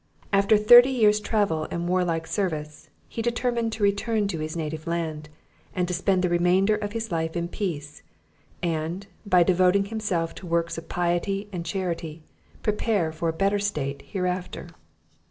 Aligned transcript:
After 0.33 0.57
thirty 0.57 0.89
years 0.89 1.19
travel 1.19 1.67
and 1.69 1.87
warlike 1.87 2.25
service, 2.25 2.89
he 3.07 3.21
determined 3.21 3.71
to 3.73 3.83
return 3.83 4.27
to 4.29 4.39
his 4.39 4.57
native 4.57 4.87
land, 4.87 5.29
and 5.75 5.87
to 5.87 5.93
spend 5.93 6.23
the 6.23 6.27
remainder 6.29 6.73
of 6.75 6.93
his 6.93 7.11
life 7.11 7.35
in 7.37 7.47
peace; 7.47 8.01
and, 8.63 9.05
by 9.27 9.43
devoting 9.43 9.85
himself 9.85 10.33
to 10.41 10.47
works 10.47 10.75
of 10.79 10.89
piety 10.89 11.47
and 11.53 11.63
charity, 11.67 12.23
prepare 12.63 13.11
for 13.11 13.29
a 13.29 13.33
better 13.33 13.59
state 13.59 14.01
hereafter. 14.07 14.69